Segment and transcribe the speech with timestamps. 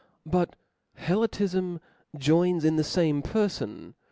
[0.25, 0.55] But
[0.97, 1.79] Helotifm
[2.17, 3.93] joins in the fame perfon.